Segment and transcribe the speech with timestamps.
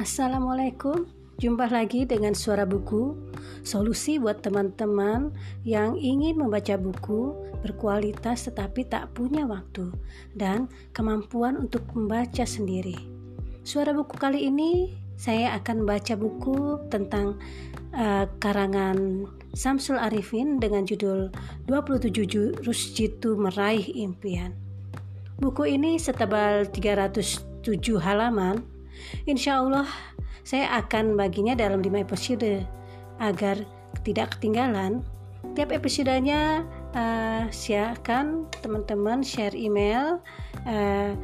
[0.00, 1.04] Assalamualaikum,
[1.36, 3.12] jumpa lagi dengan suara buku,
[3.60, 5.28] solusi buat teman-teman
[5.60, 9.92] yang ingin membaca buku berkualitas tetapi tak punya waktu
[10.32, 12.96] dan kemampuan untuk membaca sendiri.
[13.60, 17.36] Suara buku kali ini saya akan membaca buku tentang
[17.92, 21.28] uh, karangan Samsul Arifin dengan judul
[21.68, 24.56] 27 Jurus Jitu Meraih Impian.
[25.36, 27.44] Buku ini setebal 307
[28.00, 28.69] halaman
[29.24, 29.88] Insya Allah
[30.44, 32.64] saya akan baginya dalam 5 episode
[33.20, 33.60] agar
[34.02, 35.04] tidak ketinggalan.
[35.56, 36.64] Tiap episodenya
[36.96, 40.20] uh, silakan teman-teman share email.
[40.64, 41.16] Uh,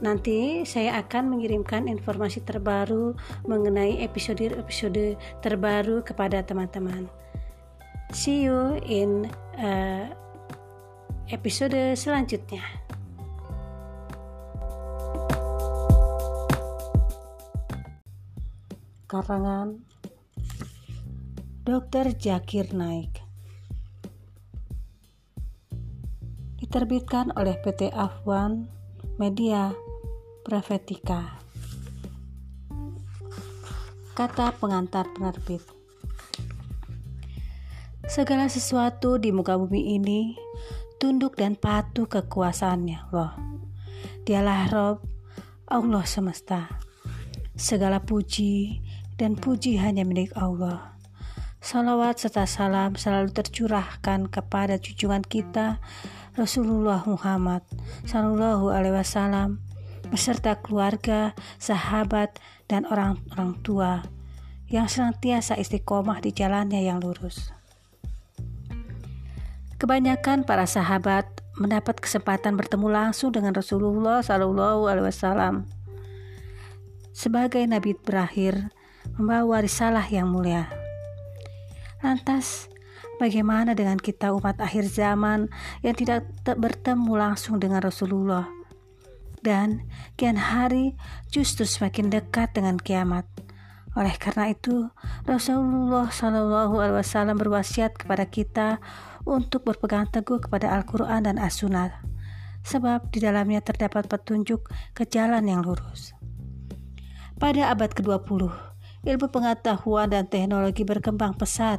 [0.00, 3.16] nanti saya akan mengirimkan informasi terbaru
[3.48, 7.08] mengenai episode-episode terbaru kepada teman-teman.
[8.12, 9.26] See you in
[9.58, 10.06] uh,
[11.32, 12.85] episode selanjutnya.
[19.06, 19.82] Karangan.
[21.66, 22.14] Dr.
[22.14, 23.22] Jakir Naik.
[26.62, 28.70] Diterbitkan oleh PT Afwan
[29.18, 29.74] Media
[30.46, 31.46] Profetika
[34.16, 35.60] kata pengantar penerbit.
[38.08, 40.32] Segala sesuatu di muka bumi ini
[40.96, 43.36] tunduk dan patuh kekuasaannya loh.
[44.24, 45.04] Dialah Rob
[45.68, 46.80] Allah semesta.
[47.60, 48.80] Segala puji
[49.16, 50.96] dan puji hanya milik Allah.
[51.60, 55.82] Salawat serta salam selalu tercurahkan kepada junjungan kita
[56.36, 57.64] Rasulullah Muhammad
[58.04, 59.58] Sallallahu Alaihi Wasallam
[60.06, 62.38] beserta keluarga, sahabat,
[62.70, 64.06] dan orang-orang tua
[64.70, 67.50] yang senantiasa istiqomah di jalannya yang lurus.
[69.76, 75.54] Kebanyakan para sahabat mendapat kesempatan bertemu langsung dengan Rasulullah Sallallahu Alaihi Wasallam
[77.16, 78.75] sebagai nabi berakhir
[79.14, 80.66] membawa risalah yang mulia.
[82.02, 82.66] Lantas,
[83.22, 85.46] bagaimana dengan kita umat akhir zaman
[85.86, 88.50] yang tidak bertemu langsung dengan Rasulullah?
[89.46, 89.86] Dan
[90.18, 90.98] kian hari
[91.30, 93.30] justru semakin dekat dengan kiamat.
[93.96, 94.92] Oleh karena itu,
[95.24, 98.76] Rasulullah Shallallahu Alaihi Wasallam berwasiat kepada kita
[99.24, 102.04] untuk berpegang teguh kepada Al-Quran dan As-Sunnah,
[102.60, 106.12] sebab di dalamnya terdapat petunjuk ke jalan yang lurus.
[107.40, 108.52] Pada abad ke-20,
[109.06, 111.78] ilmu pengetahuan dan teknologi berkembang pesat.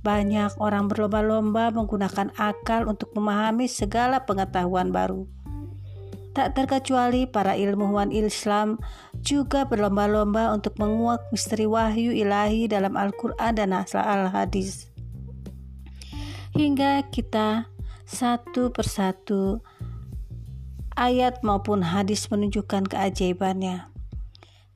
[0.00, 5.28] Banyak orang berlomba-lomba menggunakan akal untuk memahami segala pengetahuan baru.
[6.32, 8.78] Tak terkecuali para ilmuwan Islam
[9.20, 14.88] juga berlomba-lomba untuk menguak misteri wahyu ilahi dalam Al-Quran dan Al-Hadis.
[16.54, 17.66] Hingga kita
[18.06, 19.60] satu persatu
[20.94, 23.90] ayat maupun hadis menunjukkan keajaibannya.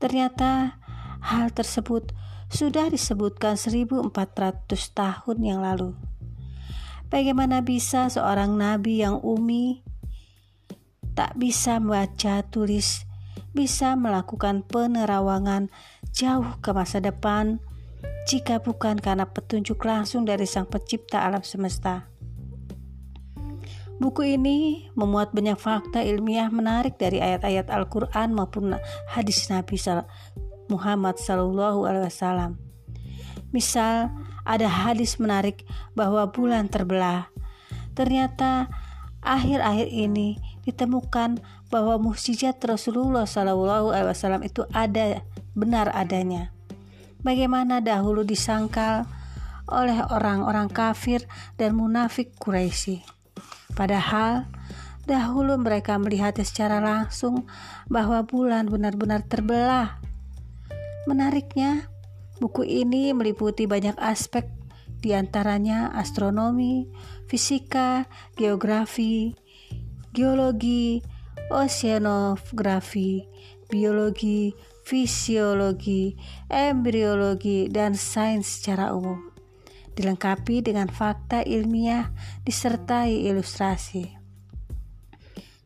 [0.03, 0.82] Ternyata
[1.23, 2.11] Hal tersebut
[2.53, 4.13] sudah disebutkan 1400
[4.93, 5.97] tahun yang lalu.
[7.09, 9.85] Bagaimana bisa seorang nabi yang umi
[11.13, 13.05] tak bisa membaca tulis,
[13.53, 15.69] bisa melakukan penerawangan
[16.13, 17.61] jauh ke masa depan
[18.25, 22.09] jika bukan karena petunjuk langsung dari Sang Pencipta alam semesta.
[24.01, 28.75] Buku ini memuat banyak fakta ilmiah menarik dari ayat-ayat Al-Quran maupun
[29.13, 29.79] hadis Nabi
[30.73, 32.57] Muhammad Sallallahu Alaihi Wasallam.
[33.53, 34.09] Misal,
[34.49, 37.29] ada hadis menarik bahwa bulan terbelah.
[37.93, 38.73] Ternyata
[39.21, 41.39] akhir-akhir ini ditemukan
[41.69, 45.21] bahwa mukjizat Rasulullah Sallallahu Alaihi Wasallam itu ada
[45.53, 46.51] benar adanya.
[47.23, 49.07] Bagaimana dahulu disangkal
[49.71, 51.23] oleh orang-orang kafir
[51.55, 53.07] dan munafik Quraisy.
[53.79, 54.51] Padahal
[55.07, 57.47] dahulu mereka melihatnya secara langsung
[57.87, 60.02] bahwa bulan benar-benar terbelah
[61.03, 61.91] Menariknya,
[62.39, 64.47] buku ini meliputi banyak aspek
[65.03, 66.87] di antaranya astronomi,
[67.27, 68.07] fisika,
[68.39, 69.35] geografi,
[70.15, 71.03] geologi,
[71.51, 73.27] oceanografi,
[73.67, 74.55] biologi,
[74.87, 76.15] fisiologi,
[76.47, 79.19] embriologi, dan sains secara umum.
[79.99, 82.15] Dilengkapi dengan fakta ilmiah
[82.47, 84.23] disertai ilustrasi.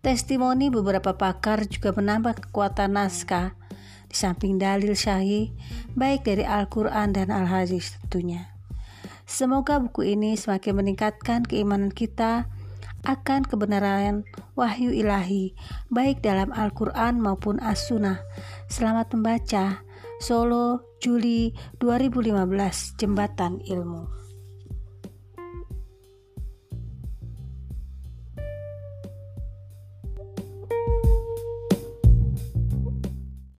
[0.00, 3.66] Testimoni beberapa pakar juga menambah kekuatan naskah
[4.06, 5.50] di samping dalil syahih
[5.94, 8.55] baik dari Al-Quran dan Al-Hadis tentunya.
[9.26, 12.47] Semoga buku ini semakin meningkatkan keimanan kita
[13.06, 14.26] akan kebenaran
[14.58, 15.55] wahyu ilahi
[15.91, 18.23] baik dalam Al-Quran maupun As-Sunnah.
[18.67, 19.87] Selamat membaca.
[20.17, 24.25] Solo, Juli 2015, Jembatan Ilmu.